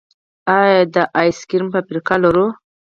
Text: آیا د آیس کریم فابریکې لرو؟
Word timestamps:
آیا 0.57 0.81
د 0.93 0.95
آیس 1.19 1.39
کریم 1.49 1.67
فابریکې 1.73 2.15
لرو؟ 2.23 2.47